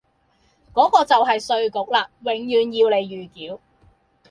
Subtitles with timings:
[0.73, 3.59] 嗰個就系稅局啦，永遠要你預繳。